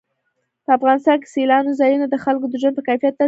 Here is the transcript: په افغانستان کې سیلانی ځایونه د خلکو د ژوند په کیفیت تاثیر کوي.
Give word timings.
په 0.65 0.71
افغانستان 0.77 1.17
کې 1.21 1.31
سیلانی 1.35 1.73
ځایونه 1.81 2.05
د 2.09 2.15
خلکو 2.23 2.45
د 2.49 2.55
ژوند 2.61 2.75
په 2.77 2.83
کیفیت 2.89 3.01
تاثیر 3.11 3.17
کوي. 3.17 3.19